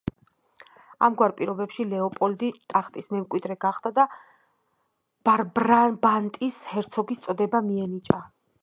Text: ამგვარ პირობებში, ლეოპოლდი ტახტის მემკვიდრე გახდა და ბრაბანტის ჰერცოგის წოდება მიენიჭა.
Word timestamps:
ამგვარ 1.07 1.33
პირობებში, 1.41 1.85
ლეოპოლდი 1.91 2.49
ტახტის 2.73 3.11
მემკვიდრე 3.17 3.59
გახდა 3.67 3.93
და 4.01 4.09
ბრაბანტის 5.61 6.61
ჰერცოგის 6.73 7.27
წოდება 7.29 7.65
მიენიჭა. 7.71 8.25